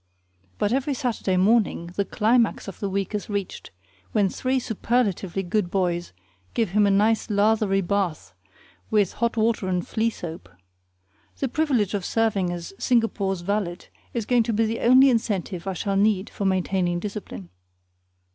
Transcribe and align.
But 0.57 0.73
every 0.73 0.95
Saturday 0.95 1.37
morning 1.37 1.91
the 1.95 2.05
climax 2.05 2.67
of 2.67 2.79
the 2.79 2.89
week 2.89 3.13
is 3.13 3.29
reached, 3.29 3.69
when 4.13 4.29
three 4.29 4.57
superlatively 4.57 5.43
good 5.43 5.69
boys 5.69 6.11
give 6.55 6.71
him 6.71 6.87
a 6.87 6.89
nice 6.89 7.29
lathery 7.29 7.81
bath 7.81 8.33
with 8.89 9.13
hot 9.13 9.37
water 9.37 9.67
and 9.67 9.87
flea 9.87 10.09
soap. 10.09 10.49
The 11.37 11.47
privilege 11.47 11.93
of 11.93 12.03
serving 12.03 12.49
as 12.51 12.73
Singapore's 12.79 13.41
valet 13.41 13.77
is 14.11 14.25
going 14.25 14.41
to 14.41 14.53
be 14.53 14.65
the 14.65 14.79
only 14.79 15.11
incentive 15.11 15.67
I 15.67 15.73
shall 15.73 15.97
need 15.97 16.31
for 16.31 16.45
maintaining 16.45 16.97
discipline. 16.99 17.49